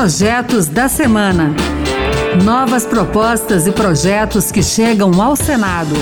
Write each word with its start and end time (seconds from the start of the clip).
Projetos 0.00 0.66
da 0.66 0.88
Semana. 0.88 1.54
Novas 2.42 2.86
propostas 2.86 3.66
e 3.66 3.70
projetos 3.70 4.50
que 4.50 4.62
chegam 4.62 5.20
ao 5.20 5.36
Senado. 5.36 5.94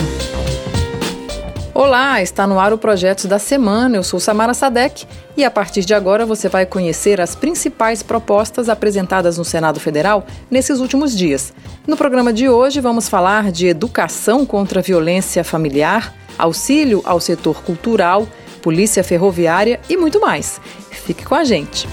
Olá, 1.75 2.23
está 2.23 2.47
no 2.47 2.61
ar 2.61 2.73
o 2.73 2.79
Projetos 2.79 3.25
da 3.25 3.41
Semana. 3.41 3.97
Eu 3.97 4.05
sou 4.05 4.21
Samara 4.21 4.55
Sadek 4.55 5.05
e 5.37 5.45
a 5.45 5.51
partir 5.51 5.85
de 5.85 5.95
agora 5.95 6.25
você 6.25 6.49
vai 6.49 6.65
conhecer 6.65 7.21
as 7.21 7.35
principais 7.35 8.01
propostas 8.01 8.69
apresentadas 8.69 9.37
no 9.37 9.45
Senado 9.45 9.81
Federal 9.81 10.25
nesses 10.49 10.79
últimos 10.79 11.13
dias. 11.13 11.53
No 11.85 11.97
programa 11.97 12.33
de 12.33 12.49
hoje 12.49 12.81
vamos 12.81 13.09
falar 13.09 13.51
de 13.51 13.67
educação 13.67 14.47
contra 14.47 14.79
a 14.79 14.83
violência 14.83 15.43
familiar, 15.43 16.15
auxílio 16.39 17.03
ao 17.05 17.19
setor 17.19 17.65
cultural, 17.65 18.29
polícia 18.63 19.03
ferroviária 19.03 19.81
e 19.89 19.97
muito 19.97 20.21
mais. 20.21 20.61
Fique 20.89 21.25
com 21.25 21.35
a 21.35 21.43
gente. 21.43 21.89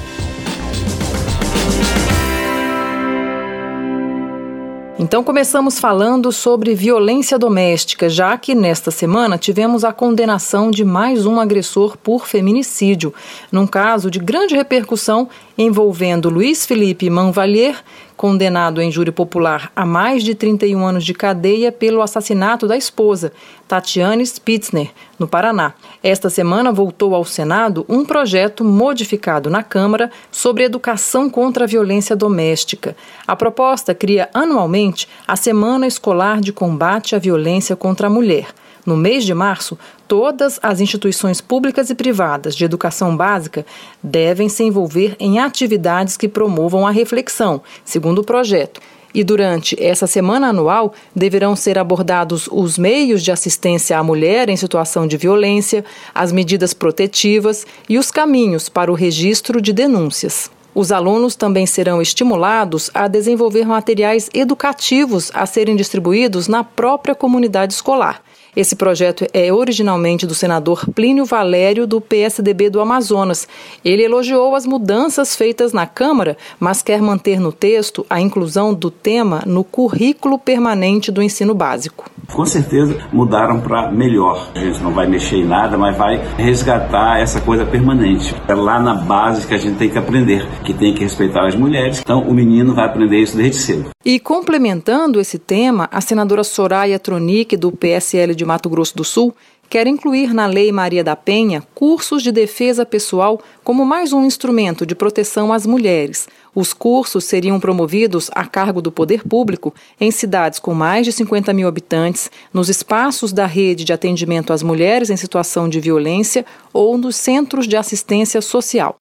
Então 5.06 5.24
começamos 5.24 5.80
falando 5.80 6.32
sobre 6.32 6.74
violência 6.74 7.38
doméstica, 7.38 8.10
já 8.10 8.36
que 8.40 8.56
nesta 8.56 8.90
semana 8.90 9.38
tivemos 9.38 9.84
a 9.84 9.94
condenação 9.94 10.72
de 10.72 10.84
mais 10.84 11.28
um 11.28 11.40
agressor 11.40 11.96
por 11.96 12.26
feminicídio, 12.26 13.14
num 13.52 13.68
caso 13.68 14.10
de 14.10 14.18
grande 14.18 14.56
repercussão 14.56 15.30
envolvendo 15.58 16.30
Luiz 16.30 16.66
Felipe 16.66 17.10
Manvalier, 17.10 17.76
condenado 18.18 18.82
em 18.82 18.92
júri 18.92 19.12
popular 19.12 19.72
a 19.76 19.86
mais 19.86 20.24
de 20.24 20.34
31 20.34 20.86
anos 20.86 21.06
de 21.06 21.14
cadeia 21.14 21.72
pelo 21.72 22.02
assassinato 22.02 22.68
da 22.68 22.78
esposa, 22.78 23.32
Tatiane 23.68 24.26
Spitzner, 24.26 24.92
no 25.20 25.28
Paraná. 25.28 25.74
Esta 26.02 26.30
semana 26.30 26.72
voltou 26.72 27.14
ao 27.16 27.26
Senado 27.26 27.86
um 27.90 28.06
projeto 28.06 28.64
modificado 28.64 29.50
na 29.50 29.64
Câmara 29.64 30.12
sobre 30.32 30.64
educação 30.64 31.30
contra 31.30 31.66
a 31.66 31.68
violência 31.68 32.16
doméstica. 32.16 32.96
A 33.28 33.36
proposta 33.36 33.94
cria 33.94 34.30
anualmente 34.34 35.08
a 35.28 35.36
Semana 35.36 35.88
Escolar 35.88 36.40
de 36.40 36.54
Combate 36.54 37.16
à 37.16 37.20
Violência 37.20 37.76
contra 37.76 38.08
a 38.08 38.10
Mulher. 38.10 38.48
No 38.86 38.96
mês 38.96 39.26
de 39.26 39.34
março, 39.34 39.78
todas 40.08 40.60
as 40.62 40.80
instituições 40.80 41.42
públicas 41.42 41.90
e 41.90 41.96
privadas 41.96 42.56
de 42.56 42.64
educação 42.64 43.18
básica 43.18 43.66
devem 44.02 44.48
se 44.48 44.64
envolver 44.64 45.16
em 45.20 45.40
atividades 45.40 46.16
que 46.16 46.28
promovam 46.28 46.86
a 46.86 46.92
reflexão, 46.92 47.64
segundo 47.84 48.20
o 48.20 48.24
projeto. 48.24 48.80
E 49.12 49.24
durante 49.24 49.82
essa 49.82 50.06
semana 50.06 50.50
anual 50.50 50.94
deverão 51.16 51.56
ser 51.56 51.80
abordados 51.80 52.48
os 52.52 52.78
meios 52.78 53.24
de 53.24 53.32
assistência 53.32 53.98
à 53.98 54.04
mulher 54.04 54.50
em 54.50 54.58
situação 54.58 55.08
de 55.08 55.18
violência, 55.18 55.84
as 56.14 56.32
medidas 56.32 56.74
protetivas 56.74 57.66
e 57.90 57.98
os 57.98 58.12
caminhos 58.12 58.70
para 58.70 58.92
o 58.92 58.96
registro 58.96 59.62
de 59.62 59.72
denúncias. 59.72 60.52
Os 60.76 60.92
alunos 60.92 61.38
também 61.38 61.66
serão 61.66 62.02
estimulados 62.02 62.92
a 62.94 63.08
desenvolver 63.08 63.66
materiais 63.66 64.30
educativos 64.34 65.32
a 65.34 65.46
serem 65.46 65.74
distribuídos 65.74 66.50
na 66.50 66.66
própria 66.66 67.16
comunidade 67.16 67.74
escolar. 67.74 68.22
Esse 68.54 68.76
projeto 68.76 69.26
é 69.34 69.54
originalmente 69.54 70.28
do 70.28 70.36
senador 70.36 70.86
Plínio 70.94 71.24
Valério, 71.24 71.88
do 71.88 72.02
PSDB 72.02 72.70
do 72.70 72.82
Amazonas. 72.82 73.48
Ele 73.84 74.04
elogiou 74.04 74.54
as 74.54 74.66
mudanças 74.66 75.34
feitas 75.34 75.72
na 75.72 75.86
Câmara, 75.88 76.38
mas 76.60 76.82
quer 76.82 77.02
manter 77.02 77.40
no 77.40 77.54
texto 77.54 78.06
a 78.10 78.20
inclusão 78.20 78.74
do 78.74 78.92
tema 78.92 79.44
no 79.46 79.64
currículo 79.64 80.38
permanente 80.38 81.10
do 81.10 81.22
ensino 81.22 81.54
básico. 81.54 82.10
Com 82.34 82.46
certeza 82.46 82.98
mudaram 83.12 83.62
para 83.62 83.92
melhor. 83.92 84.50
A 84.56 84.60
gente 84.60 84.82
não 84.82 84.92
vai 84.92 85.08
mexer 85.08 85.38
em 85.38 85.46
nada, 85.46 85.78
mas 85.78 85.98
vai 85.98 86.22
resgatar 86.38 87.20
essa 87.20 87.42
coisa 87.42 87.66
permanente. 87.66 88.36
É 88.48 88.54
lá 88.54 88.80
na 88.80 88.94
base 88.94 89.48
que 89.48 89.54
a 89.54 89.58
gente 89.58 89.78
tem 89.78 89.90
que 89.90 89.98
aprender, 89.98 90.48
que 90.64 90.74
tem 90.74 90.94
que 90.94 91.04
respeitar 91.04 91.48
as 91.48 91.56
mulheres. 91.56 92.00
Então 92.00 92.22
o 92.22 92.34
menino 92.34 92.74
vai 92.74 92.86
aprender 92.86 93.20
isso 93.20 93.38
desde 93.38 93.58
cedo. 93.58 93.90
E 94.04 94.20
complementando 94.20 95.20
esse 95.20 95.40
tema, 95.40 95.90
a 95.92 96.00
senadora 96.00 96.44
Soraya 96.44 97.00
Tronic, 97.00 97.58
do 97.58 97.72
PSL 97.72 98.36
de 98.36 98.46
Mato 98.46 98.70
Grosso 98.70 98.96
do 98.96 99.04
Sul, 99.04 99.36
quer 99.70 99.88
incluir 99.88 100.34
na 100.34 100.46
Lei 100.46 100.72
Maria 100.72 101.04
da 101.04 101.16
Penha 101.16 101.64
cursos 101.74 102.24
de 102.24 102.32
defesa 102.32 102.86
pessoal 102.86 103.42
como 103.64 103.86
mais 103.86 104.14
um 104.14 104.24
instrumento 104.24 104.86
de 104.86 104.96
proteção 104.96 105.52
às 105.52 105.66
mulheres. 105.66 106.28
Os 106.54 106.74
cursos 106.74 107.26
seriam 107.26 107.60
promovidos 107.60 108.30
a 108.34 108.46
cargo 108.46 108.82
do 108.82 108.92
poder 108.92 109.24
público 109.28 109.74
em 110.00 110.10
cidades 110.12 110.60
com 110.60 110.74
mais 110.74 111.06
de 111.06 111.12
50 111.12 111.52
mil 111.54 111.68
habitantes, 111.68 112.32
nos 112.54 112.70
espaços 112.70 113.34
da 113.34 113.46
rede 113.46 113.84
de 113.84 113.92
atendimento 113.92 114.54
às 114.54 114.64
mulheres 114.64 115.10
em 115.10 115.18
situação 115.18 115.68
de 115.68 115.80
violência 115.80 116.46
ou 116.72 116.98
nos 116.98 117.16
centros 117.16 117.68
de 117.68 117.76
assistência 117.76 118.42
social. 118.42 118.96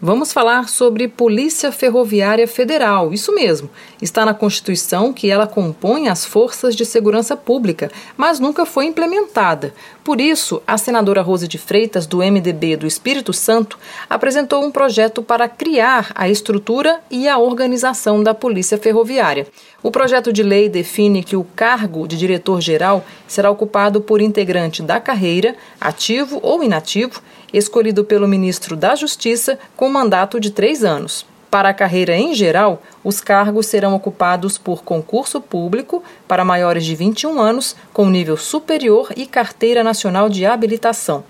Vamos 0.00 0.32
falar 0.32 0.68
sobre 0.68 1.08
Polícia 1.08 1.72
Ferroviária 1.72 2.46
Federal. 2.46 3.12
Isso 3.12 3.34
mesmo. 3.34 3.68
Está 4.00 4.24
na 4.24 4.32
Constituição 4.32 5.12
que 5.12 5.28
ela 5.28 5.44
compõe 5.44 6.06
as 6.06 6.24
forças 6.24 6.76
de 6.76 6.86
segurança 6.86 7.36
pública, 7.36 7.90
mas 8.16 8.38
nunca 8.38 8.64
foi 8.64 8.84
implementada. 8.84 9.74
Por 10.04 10.20
isso, 10.20 10.62
a 10.64 10.78
senadora 10.78 11.20
Rose 11.20 11.48
de 11.48 11.58
Freitas, 11.58 12.06
do 12.06 12.18
MDB 12.18 12.76
do 12.76 12.86
Espírito 12.86 13.32
Santo, 13.32 13.76
apresentou 14.08 14.64
um 14.64 14.70
projeto 14.70 15.20
para 15.20 15.48
criar 15.48 16.12
a 16.14 16.28
estrutura 16.28 17.00
e 17.10 17.26
a 17.26 17.36
organização 17.36 18.22
da 18.22 18.32
Polícia 18.32 18.78
Ferroviária. 18.78 19.48
O 19.82 19.90
projeto 19.90 20.32
de 20.32 20.44
lei 20.44 20.68
define 20.68 21.24
que 21.24 21.34
o 21.34 21.42
cargo 21.42 22.06
de 22.06 22.16
diretor-geral 22.16 23.04
será 23.26 23.50
ocupado 23.50 24.00
por 24.00 24.20
integrante 24.20 24.80
da 24.80 25.00
carreira, 25.00 25.56
ativo 25.80 26.38
ou 26.40 26.62
inativo, 26.62 27.20
escolhido 27.52 28.04
pelo 28.04 28.28
ministro 28.28 28.76
da 28.76 28.94
Justiça 28.94 29.58
com 29.76 29.88
mandato 29.88 30.38
de 30.40 30.50
três 30.50 30.84
anos. 30.84 31.26
Para 31.50 31.70
a 31.70 31.74
carreira 31.74 32.14
em 32.14 32.34
geral, 32.34 32.82
os 33.02 33.20
cargos 33.20 33.66
serão 33.66 33.94
ocupados 33.94 34.58
por 34.58 34.82
concurso 34.82 35.40
público 35.40 36.02
para 36.26 36.44
maiores 36.44 36.84
de 36.84 36.94
21 36.94 37.40
anos, 37.40 37.74
com 37.92 38.10
nível 38.10 38.36
superior 38.36 39.08
e 39.16 39.24
carteira 39.24 39.82
nacional 39.82 40.28
de 40.28 40.44
habilitação. 40.44 41.24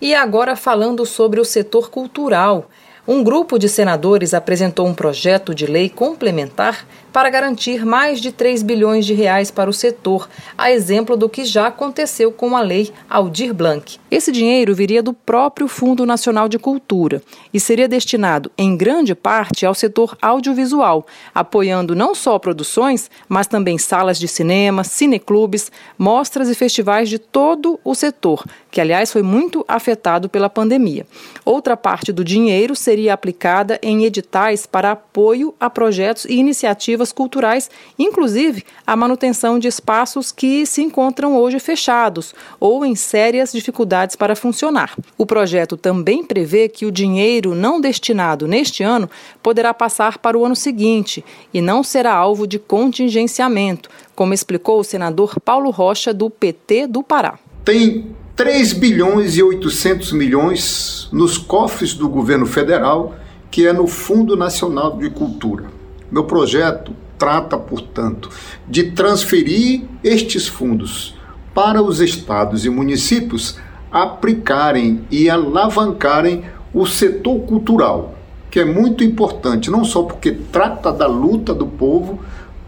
E 0.00 0.14
agora 0.14 0.54
falando 0.54 1.06
sobre 1.06 1.40
o 1.40 1.44
setor 1.44 1.90
cultural. 1.90 2.68
Um 3.08 3.24
grupo 3.24 3.58
de 3.58 3.68
senadores 3.68 4.34
apresentou 4.34 4.86
um 4.86 4.94
projeto 4.94 5.54
de 5.54 5.66
lei 5.66 5.88
complementar 5.88 6.86
para 7.12 7.28
garantir 7.28 7.84
mais 7.84 8.20
de 8.20 8.32
3 8.32 8.62
bilhões 8.62 9.04
de 9.04 9.12
reais 9.12 9.50
para 9.50 9.68
o 9.68 9.72
setor, 9.72 10.28
a 10.56 10.72
exemplo 10.72 11.16
do 11.16 11.28
que 11.28 11.44
já 11.44 11.66
aconteceu 11.66 12.32
com 12.32 12.56
a 12.56 12.62
lei 12.62 12.90
Aldir 13.08 13.52
Blanc. 13.52 13.98
Esse 14.10 14.32
dinheiro 14.32 14.74
viria 14.74 15.02
do 15.02 15.12
próprio 15.12 15.68
Fundo 15.68 16.06
Nacional 16.06 16.48
de 16.48 16.58
Cultura 16.58 17.22
e 17.52 17.60
seria 17.60 17.86
destinado, 17.86 18.50
em 18.56 18.76
grande 18.76 19.14
parte, 19.14 19.66
ao 19.66 19.74
setor 19.74 20.16
audiovisual, 20.22 21.06
apoiando 21.34 21.94
não 21.94 22.14
só 22.14 22.38
produções, 22.38 23.10
mas 23.28 23.46
também 23.46 23.76
salas 23.76 24.18
de 24.18 24.26
cinema, 24.26 24.82
cineclubes, 24.82 25.70
mostras 25.98 26.48
e 26.48 26.54
festivais 26.54 27.08
de 27.08 27.18
todo 27.18 27.78
o 27.84 27.94
setor, 27.94 28.44
que 28.70 28.80
aliás 28.80 29.12
foi 29.12 29.22
muito 29.22 29.64
afetado 29.68 30.28
pela 30.28 30.48
pandemia. 30.48 31.06
Outra 31.44 31.76
parte 31.76 32.12
do 32.12 32.24
dinheiro 32.24 32.74
seria 32.74 33.12
aplicada 33.12 33.78
em 33.82 34.04
editais 34.04 34.64
para 34.64 34.92
apoio 34.92 35.54
a 35.60 35.68
projetos 35.68 36.24
e 36.24 36.34
iniciativas 36.34 37.01
iniciativas 37.02 37.12
culturais, 37.12 37.70
inclusive 37.98 38.64
a 38.86 38.94
manutenção 38.94 39.58
de 39.58 39.66
espaços 39.66 40.30
que 40.30 40.64
se 40.64 40.82
encontram 40.82 41.36
hoje 41.36 41.58
fechados 41.58 42.34
ou 42.60 42.84
em 42.84 42.94
sérias 42.94 43.52
dificuldades 43.52 44.14
para 44.14 44.36
funcionar. 44.36 44.96
O 45.18 45.26
projeto 45.26 45.76
também 45.76 46.24
prevê 46.24 46.68
que 46.68 46.86
o 46.86 46.92
dinheiro 46.92 47.54
não 47.54 47.80
destinado 47.80 48.46
neste 48.46 48.82
ano 48.82 49.10
poderá 49.42 49.74
passar 49.74 50.18
para 50.18 50.38
o 50.38 50.44
ano 50.44 50.54
seguinte 50.54 51.24
e 51.52 51.60
não 51.60 51.82
será 51.82 52.14
alvo 52.14 52.46
de 52.46 52.58
contingenciamento, 52.58 53.90
como 54.14 54.34
explicou 54.34 54.78
o 54.78 54.84
senador 54.84 55.40
Paulo 55.40 55.70
Rocha, 55.70 56.14
do 56.14 56.30
PT 56.30 56.86
do 56.86 57.02
Pará. 57.02 57.38
Tem 57.64 58.14
3 58.36 58.72
bilhões 58.74 59.36
e 59.36 59.42
800 59.42 60.12
milhões 60.12 61.08
nos 61.12 61.36
cofres 61.36 61.94
do 61.94 62.08
governo 62.08 62.46
federal, 62.46 63.14
que 63.50 63.66
é 63.66 63.72
no 63.72 63.86
Fundo 63.86 64.36
Nacional 64.36 64.96
de 64.96 65.10
Cultura. 65.10 65.81
Meu 66.12 66.24
projeto 66.24 66.94
trata, 67.16 67.56
portanto, 67.56 68.28
de 68.68 68.90
transferir 68.90 69.84
estes 70.04 70.46
fundos 70.46 71.16
para 71.54 71.82
os 71.82 72.00
estados 72.00 72.66
e 72.66 72.68
municípios 72.68 73.58
aplicarem 73.90 75.06
e 75.10 75.30
alavancarem 75.30 76.44
o 76.74 76.84
setor 76.84 77.40
cultural, 77.46 78.14
que 78.50 78.60
é 78.60 78.64
muito 78.64 79.02
importante, 79.02 79.70
não 79.70 79.86
só 79.86 80.02
porque 80.02 80.32
trata 80.32 80.92
da 80.92 81.06
luta 81.06 81.54
do 81.54 81.66
povo, 81.66 82.20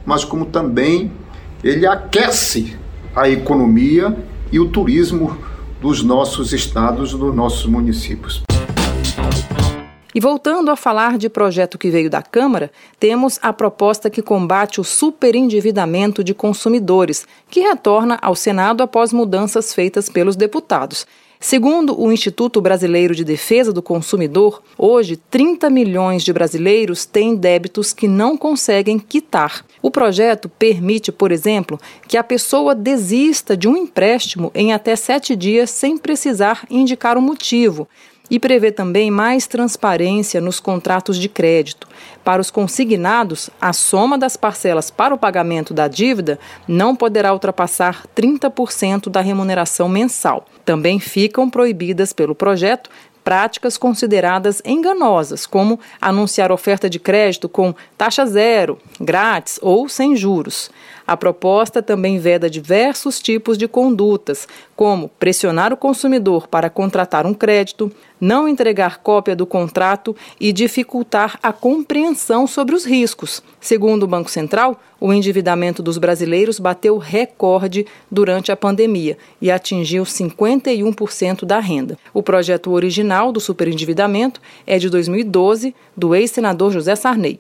mas 0.07 0.25
como 0.25 0.47
também 0.47 1.13
ele 1.63 1.87
aquece 1.87 2.75
a 3.15 3.29
economia 3.29 4.17
e 4.51 4.59
o 4.59 4.71
turismo 4.71 5.37
dos 5.83 6.03
nossos 6.03 6.55
estados, 6.55 7.13
dos 7.13 7.35
nossos 7.35 7.67
municípios. 7.67 8.43
E 10.15 10.21
voltando 10.21 10.71
a 10.71 10.77
falar 10.77 11.19
de 11.19 11.29
projeto 11.29 11.77
que 11.77 11.91
veio 11.91 12.09
da 12.09 12.23
Câmara, 12.23 12.71
temos 13.01 13.37
a 13.43 13.53
proposta 13.53 14.09
que 14.09 14.23
combate 14.23 14.81
o 14.81 14.85
superendividamento 14.85 16.23
de 16.23 16.33
consumidores, 16.33 17.27
que 17.51 17.59
retorna 17.61 18.17
ao 18.23 18.37
Senado 18.37 18.81
após 18.81 19.13
mudanças 19.13 19.75
feitas 19.75 20.09
pelos 20.09 20.37
deputados. 20.37 21.05
Segundo 21.41 22.01
o 22.01 22.13
Instituto 22.13 22.61
Brasileiro 22.61 23.13
de 23.13 23.25
Defesa 23.25 23.73
do 23.73 23.83
Consumidor, 23.83 24.63
hoje 24.79 25.17
30 25.17 25.69
milhões 25.69 26.23
de 26.23 26.33
brasileiros 26.33 27.05
têm 27.05 27.35
débitos 27.35 27.93
que 27.93 28.07
não 28.07 28.37
conseguem 28.37 29.01
quitar. 29.01 29.67
O 29.83 29.91
projeto 29.91 30.49
permite, 30.49 31.11
por 31.11 31.33
exemplo, 31.33 31.79
que 32.07 32.17
a 32.17 32.25
pessoa 32.25 32.73
desista 32.73 33.57
de 33.57 33.69
um 33.69 33.77
empréstimo 33.77 34.53
em 34.55 34.73
até 34.73 34.95
sete 34.95 35.35
dias 35.35 35.71
sem 35.71 35.99
precisar 35.99 36.65
indicar 36.71 37.19
o 37.19 37.21
motivo 37.21 37.89
e 38.31 38.39
prevê 38.39 38.73
também 38.73 39.11
mais 39.11 39.47
transparência 39.47 40.41
nos 40.41 40.59
contratos 40.59 41.19
de 41.19 41.29
crédito. 41.29 41.87
Para 42.25 42.41
os 42.41 42.51
consignados, 42.51 43.51
a 43.61 43.73
soma 43.73 44.17
das 44.17 44.37
parcelas 44.37 44.91
para 44.91 45.15
o 45.15 45.19
pagamento 45.19 45.75
da 45.75 45.89
dívida 45.89 46.39
não 46.67 46.97
poderá 46.97 47.33
ultrapassar 47.33 48.07
30% 48.17 49.09
da 49.09 49.21
remuneração 49.21 49.89
mensal. 49.89 50.47
Também 50.65 50.99
ficam 50.99 51.51
proibidas 51.51 52.13
pelo 52.13 52.35
projeto 52.35 52.91
práticas 53.25 53.79
consideradas 53.79 54.61
enganosas, 54.65 55.47
como 55.47 55.81
anunciar 55.99 56.53
oferta 56.53 56.91
de 56.91 57.01
crédito 57.01 57.49
com 57.49 57.75
taxa 57.97 58.27
zero, 58.27 58.79
grátis 59.01 59.59
ou 59.63 59.89
sem 59.89 60.15
juros. 60.15 60.71
A 61.07 61.17
proposta 61.17 61.83
também 61.83 62.19
veda 62.19 62.51
diversos 62.51 63.21
tipos 63.21 63.57
de 63.57 63.67
condutas, 63.67 64.47
como 64.77 65.09
pressionar 65.09 65.73
o 65.73 65.77
consumidor 65.77 66.47
para 66.47 66.71
contratar 66.71 67.27
um 67.27 67.35
crédito, 67.35 67.91
não 68.25 68.49
entregar 68.49 69.01
cópia 69.03 69.37
do 69.37 69.45
contrato 69.45 70.17
e 70.41 70.51
dificultar 70.51 71.39
a 71.43 71.53
compreensão 71.53 72.47
sobre 72.47 72.75
os 72.75 72.87
riscos. 72.87 73.43
Segundo 73.61 74.05
o 74.05 74.07
Banco 74.07 74.31
Central, 74.31 74.81
o 74.99 75.13
endividamento 75.13 75.83
dos 75.83 75.99
brasileiros 75.99 76.59
bateu 76.59 76.97
recorde 76.97 77.87
durante 78.11 78.51
a 78.51 78.57
pandemia 78.57 79.19
e 79.43 79.51
atingiu 79.51 80.05
51% 80.05 81.45
da 81.45 81.61
renda. 81.61 81.99
O 82.15 82.23
projeto 82.23 82.73
original 82.73 83.31
do 83.31 83.41
superendividamento 83.41 84.41
é 84.67 84.79
de 84.79 84.89
2012, 84.89 85.75
do 85.95 86.15
ex-senador 86.15 86.73
José 86.73 86.97
Sarney. 86.97 87.39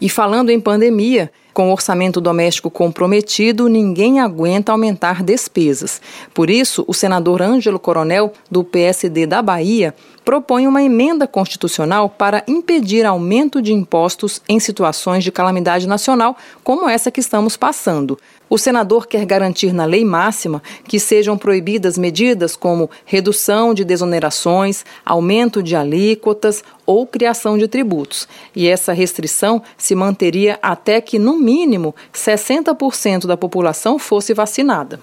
E 0.00 0.08
falando 0.08 0.48
em 0.48 0.58
pandemia, 0.58 1.30
com 1.60 1.68
o 1.68 1.72
orçamento 1.72 2.22
doméstico 2.22 2.70
comprometido, 2.70 3.68
ninguém 3.68 4.18
aguenta 4.18 4.72
aumentar 4.72 5.22
despesas. 5.22 6.00
Por 6.32 6.48
isso, 6.48 6.86
o 6.88 6.94
senador 6.94 7.42
Ângelo 7.42 7.78
Coronel, 7.78 8.32
do 8.50 8.64
PSD 8.64 9.26
da 9.26 9.42
Bahia, 9.42 9.94
propõe 10.24 10.66
uma 10.66 10.82
emenda 10.82 11.26
constitucional 11.26 12.08
para 12.08 12.42
impedir 12.48 13.04
aumento 13.04 13.60
de 13.60 13.74
impostos 13.74 14.40
em 14.48 14.58
situações 14.58 15.22
de 15.22 15.30
calamidade 15.30 15.86
nacional, 15.86 16.34
como 16.64 16.88
essa 16.88 17.10
que 17.10 17.20
estamos 17.20 17.58
passando. 17.58 18.18
O 18.52 18.58
senador 18.58 19.06
quer 19.06 19.24
garantir 19.24 19.72
na 19.72 19.84
lei 19.84 20.04
máxima 20.04 20.60
que 20.82 20.98
sejam 20.98 21.38
proibidas 21.38 21.96
medidas 21.96 22.56
como 22.56 22.90
redução 23.04 23.72
de 23.72 23.84
desonerações, 23.84 24.84
aumento 25.06 25.62
de 25.62 25.76
alíquotas 25.76 26.64
ou 26.84 27.06
criação 27.06 27.56
de 27.56 27.68
tributos. 27.68 28.26
E 28.54 28.66
essa 28.66 28.92
restrição 28.92 29.62
se 29.78 29.94
manteria 29.94 30.58
até 30.60 31.00
que, 31.00 31.16
no 31.16 31.38
mínimo, 31.38 31.94
60% 32.12 33.26
da 33.26 33.36
população 33.36 34.00
fosse 34.00 34.34
vacinada. 34.34 34.98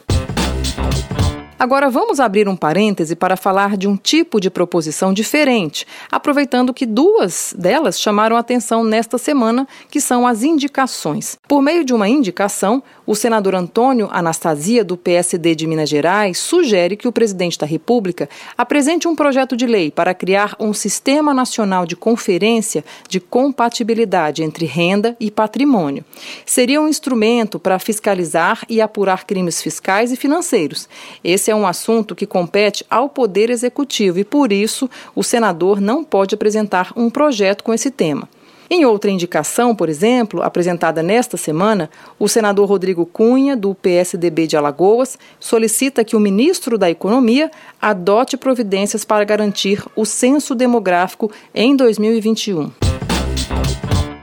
Agora 1.59 1.89
vamos 1.89 2.19
abrir 2.19 2.47
um 2.47 2.55
parêntese 2.55 3.15
para 3.15 3.35
falar 3.35 3.77
de 3.77 3.87
um 3.87 3.97
tipo 3.97 4.39
de 4.39 4.47
proposição 4.47 5.11
diferente, 5.11 5.87
aproveitando 6.11 6.71
que 6.71 6.85
duas 6.85 7.51
delas 7.57 7.99
chamaram 7.99 8.37
atenção 8.37 8.83
nesta 8.83 9.17
semana, 9.17 9.67
que 9.89 9.99
são 9.99 10.27
as 10.27 10.43
indicações. 10.43 11.35
Por 11.47 11.59
meio 11.63 11.83
de 11.83 11.95
uma 11.95 12.07
indicação, 12.07 12.83
o 13.07 13.15
senador 13.15 13.55
Antônio 13.55 14.07
Anastasia, 14.11 14.83
do 14.83 14.95
PSD 14.95 15.55
de 15.55 15.65
Minas 15.65 15.89
Gerais, 15.89 16.37
sugere 16.37 16.95
que 16.95 17.07
o 17.07 17.11
presidente 17.11 17.57
da 17.57 17.65
República 17.65 18.29
apresente 18.55 19.07
um 19.07 19.15
projeto 19.15 19.57
de 19.57 19.65
lei 19.65 19.89
para 19.89 20.13
criar 20.13 20.55
um 20.59 20.73
sistema 20.73 21.33
nacional 21.33 21.87
de 21.87 21.95
conferência 21.95 22.85
de 23.09 23.19
compatibilidade 23.19 24.43
entre 24.43 24.67
renda 24.67 25.17
e 25.19 25.31
patrimônio. 25.31 26.05
Seria 26.45 26.79
um 26.79 26.87
instrumento 26.87 27.57
para 27.57 27.79
fiscalizar 27.79 28.63
e 28.69 28.79
apurar 28.79 29.25
crimes 29.25 29.59
fiscais 29.59 30.11
e 30.11 30.15
financeiros. 30.15 30.87
Esse 31.23 31.46
esse 31.47 31.51
é 31.51 31.55
um 31.55 31.65
assunto 31.65 32.13
que 32.13 32.25
compete 32.25 32.85
ao 32.89 33.07
Poder 33.07 33.49
Executivo 33.49 34.19
e, 34.19 34.25
por 34.25 34.51
isso, 34.51 34.89
o 35.15 35.23
senador 35.23 35.79
não 35.79 36.03
pode 36.03 36.35
apresentar 36.35 36.91
um 36.93 37.09
projeto 37.09 37.63
com 37.63 37.73
esse 37.73 37.89
tema. 37.89 38.27
Em 38.69 38.83
outra 38.83 39.09
indicação, 39.09 39.73
por 39.73 39.87
exemplo, 39.87 40.41
apresentada 40.41 41.01
nesta 41.01 41.37
semana, 41.37 41.89
o 42.19 42.27
senador 42.27 42.67
Rodrigo 42.67 43.05
Cunha, 43.05 43.55
do 43.55 43.73
PSDB 43.73 44.45
de 44.45 44.57
Alagoas, 44.57 45.17
solicita 45.39 46.03
que 46.03 46.17
o 46.17 46.19
ministro 46.19 46.77
da 46.77 46.89
Economia 46.89 47.49
adote 47.81 48.35
providências 48.35 49.05
para 49.05 49.23
garantir 49.23 49.81
o 49.95 50.03
censo 50.03 50.53
demográfico 50.53 51.31
em 51.55 51.77
2021. 51.77 52.86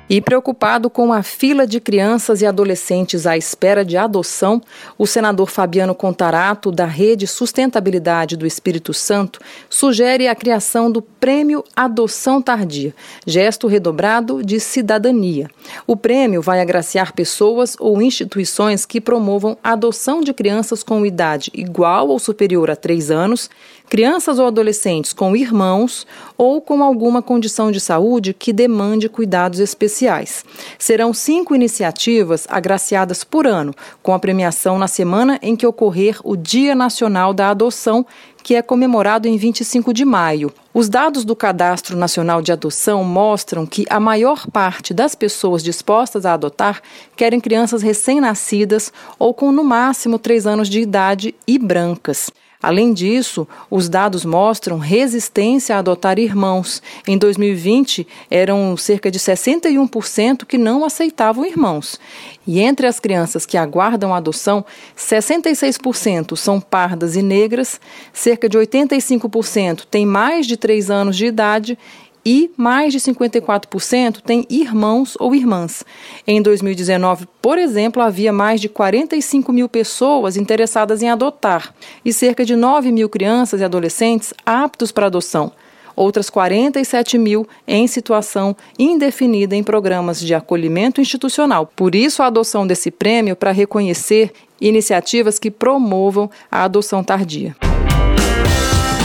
E 0.09 0.21
preocupado 0.21 0.91
com 0.91 1.15
a 1.15 1.23
fila 1.23 1.67
de 1.67 1.81
crianças 1.81 2.43
e 2.43 2.47
adolescentes 2.47 3.27
à 3.27 3.39
espera 3.39 3.83
de 3.83 3.97
adoção, 3.97 4.61
o 4.99 5.07
senador 5.07 5.49
Fabiano 5.49 5.95
Contarato, 5.95 6.71
da 6.71 6.85
Rede 6.85 7.27
Sustentabilidade 7.27 8.37
do 8.37 8.47
Espírito 8.47 8.93
Santo, 8.93 9.41
sugere 9.71 10.29
a 10.29 10.35
criação 10.35 10.91
do 10.91 11.01
Prêmio 11.01 11.65
Adoção 11.75 12.43
Tardia, 12.43 12.95
gesto 13.27 13.67
redobrado 13.67 14.45
de 14.45 14.61
cidadania. 14.61 15.49
O 15.87 15.97
prêmio 15.97 16.43
vai 16.43 16.61
agraciar 16.61 17.15
pessoas 17.15 17.75
ou 17.81 18.03
instituições 18.03 18.85
que 18.85 19.01
promovam 19.01 19.57
a 19.65 19.73
adoção 19.73 20.21
de 20.21 20.35
crianças 20.35 20.83
com 20.83 21.07
idade 21.07 21.51
igual 21.55 22.09
ou 22.09 22.19
superior 22.19 22.71
a 22.71 22.77
três 22.77 23.11
anos 23.11 23.49
crianças 23.89 24.39
ou 24.39 24.47
adolescentes 24.47 25.13
com 25.13 25.37
irmãos 25.37 26.07
ou 26.37 26.61
com 26.61 26.83
alguma 26.83 27.23
condição 27.23 27.71
de 27.71 27.81
saúde 27.81 28.35
que 28.35 28.53
demande 28.53 29.09
cuidados 29.09 29.61
especiais. 29.61 30.45
Serão 30.79 31.13
cinco 31.13 31.55
iniciativas 31.55 32.47
agraciadas 32.49 33.23
por 33.23 33.47
ano, 33.47 33.75
com 34.03 34.13
a 34.13 34.19
premiação 34.19 34.79
na 34.79 34.89
semana 34.89 35.39
em 35.43 35.55
que 35.55 35.67
ocorrer 35.67 36.19
o 36.25 36.37
Dia 36.37 36.75
Nacional 36.75 37.33
da 37.33 37.51
Adoção, 37.51 38.07
que 38.45 38.55
é 38.55 38.61
comemorado 38.61 39.27
em 39.27 39.39
25 39.39 39.95
de 39.95 40.05
maio. 40.05 40.53
Os 40.75 40.91
dados 40.91 41.25
do 41.25 41.35
Cadastro 41.35 41.97
Nacional 41.97 42.43
de 42.43 42.53
Adoção 42.53 43.03
mostram 43.03 43.65
que 43.65 43.87
a 43.89 43.99
maior 43.99 44.47
parte 44.49 44.93
das 44.93 45.15
pessoas 45.15 45.65
dispostas 45.65 46.27
a 46.27 46.35
adotar 46.35 46.83
querem 47.17 47.41
crianças 47.41 47.81
recém-nascidas 47.81 48.93
ou 49.19 49.33
com 49.33 49.51
no 49.51 49.65
máximo 49.65 50.19
três 50.19 50.47
anos 50.47 50.69
de 50.69 50.79
idade 50.79 51.35
e 51.47 51.59
brancas. 51.59 52.31
Além 52.65 52.95
disso, 52.95 53.47
os 53.71 53.91
dados 53.91 54.25
mostram 54.25 54.79
resistência 54.79 55.77
a 55.77 55.81
adotar 55.81 56.19
irmãos. 56.19 56.83
Em 57.07 57.19
2020, 57.19 58.07
eram 58.31 58.75
cerca 58.75 59.11
de 59.11 59.19
61% 59.19 60.47
que 60.47 60.57
não 60.57 60.83
aceitavam 60.83 61.45
irmãos. 61.45 62.01
E 62.47 62.61
entre 62.61 62.87
as 62.87 62.99
crianças 62.99 63.45
que 63.45 63.59
aguardam 63.59 64.15
adoção, 64.15 64.65
66% 64.97 66.37
são 66.37 66.59
pardas 66.59 67.17
e 67.17 67.23
negras, 67.23 67.79
cerca 68.15 68.34
de 68.49 68.59
85% 68.59 69.85
têm 69.91 70.05
mais 70.05 70.47
de 70.47 70.57
3 70.57 70.91
anos 70.91 71.17
de 71.17 71.27
idade 71.27 71.79
e 72.25 72.51
mais 72.57 72.93
de 72.93 72.99
54% 73.01 74.21
têm 74.23 74.47
irmãos 74.49 75.17
ou 75.21 75.35
irmãs. 75.35 75.85
Em 76.27 76.41
2019, 76.41 77.27
por 77.43 77.59
exemplo, 77.59 78.03
havia 78.03 78.33
mais 78.33 78.61
de 78.61 78.69
45 78.69 79.53
mil 79.53 79.69
pessoas 79.69 80.37
interessadas 80.37 81.03
em 81.03 81.11
adotar 81.11 81.75
e 82.05 82.13
cerca 82.13 82.45
de 82.45 82.57
9 82.57 82.91
mil 82.91 83.09
crianças 83.09 83.61
e 83.61 83.65
adolescentes 83.65 84.33
aptos 84.45 84.91
para 84.91 85.07
adoção. 85.07 85.53
Outras 85.97 86.29
47 86.29 87.17
mil 87.19 87.47
em 87.69 87.87
situação 87.87 88.57
indefinida 88.77 89.55
em 89.55 89.63
programas 89.63 90.19
de 90.19 90.35
acolhimento 90.35 91.01
institucional. 91.01 91.71
Por 91.77 91.95
isso, 91.95 92.21
a 92.21 92.27
adoção 92.27 92.67
desse 92.67 92.91
prêmio 92.91 93.37
para 93.37 93.53
reconhecer 93.53 94.33
iniciativas 94.61 95.39
que 95.39 95.53
promovam 95.53 96.29
a 96.51 96.65
adoção 96.65 97.05
tardia. 97.05 97.55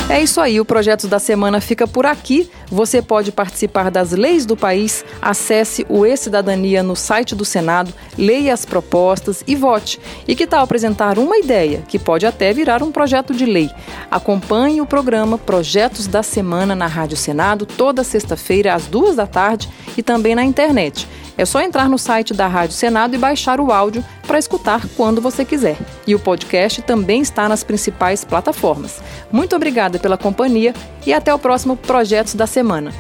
É 0.10 0.24
isso 0.24 0.42
aí, 0.42 0.60
o 0.60 0.66
Projetos 0.66 1.06
da 1.06 1.20
Semana 1.20 1.62
fica 1.62 1.86
por 1.86 2.04
aqui. 2.04 2.50
Você 2.72 3.00
pode 3.00 3.32
participar 3.32 3.92
das 3.92 4.12
leis 4.12 4.44
do 4.44 4.58
país. 4.58 5.06
Acesse 5.22 5.86
o 5.88 6.04
E-Cidadania 6.04 6.82
no 6.82 6.96
site 6.96 7.36
do 7.36 7.46
Senado, 7.46 7.94
leia 8.18 8.52
as 8.52 8.66
propostas 8.66 9.44
e 9.46 9.56
vote. 9.56 10.00
E 10.28 10.36
que 10.36 10.48
tal 10.48 10.64
apresentar 10.64 11.20
uma 11.20 11.38
ideia, 11.38 11.84
que 11.88 12.00
pode 12.00 12.26
até 12.26 12.52
virar 12.52 12.82
um 12.82 12.92
projeto 12.92 13.36
de 13.36 13.46
lei? 13.46 13.70
Acompanhe 14.10 14.82
o 14.82 14.86
programa 14.86 15.38
Projetos 15.38 16.08
da 16.08 16.24
Semana 16.24 16.76
na 16.76 16.88
Rádio 16.88 17.16
Senado 17.16 17.68
toda 17.68 18.04
sexta-feira 18.04 18.74
às 18.74 18.88
duas 18.88 19.16
da 19.16 19.28
tarde 19.28 19.70
e 19.96 20.02
também 20.02 20.34
na 20.34 20.44
internet. 20.44 21.08
É 21.38 21.46
só 21.46 21.62
entrar 21.62 21.88
no 21.88 21.98
site 21.98 22.34
da 22.34 22.48
Rádio 22.48 22.76
Senado 22.76 23.16
e 23.16 23.18
baixar 23.18 23.62
o 23.62 23.72
áudio 23.72 24.04
para 24.28 24.38
escutar 24.38 24.86
quando 24.98 25.22
você 25.22 25.46
quiser. 25.46 25.78
E 26.06 26.14
o 26.14 26.20
podcast 26.20 26.82
também 26.82 27.22
está 27.22 27.48
nas 27.48 27.64
principais 27.64 28.26
plataformas. 28.26 29.02
Muito 29.32 29.56
obrigada 29.56 29.98
pela 30.00 30.18
companhia 30.18 30.74
e 31.06 31.14
até 31.14 31.34
o 31.34 31.40
próximo 31.40 31.76
Projetos 31.76 32.34
da 32.34 32.48
Semana. 32.48 32.92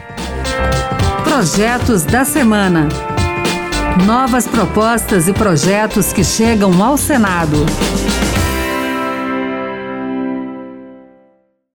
Projetos 1.23 2.03
da 2.03 2.25
Semana. 2.25 2.89
Novas 4.05 4.47
propostas 4.47 5.27
e 5.27 5.33
projetos 5.33 6.13
que 6.13 6.23
chegam 6.23 6.83
ao 6.83 6.97
Senado. 6.97 7.65